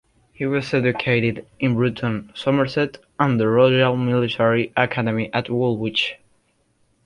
[0.33, 6.15] He was educated in Bruton, Somerset and the Royal Military Academy at Woolwich.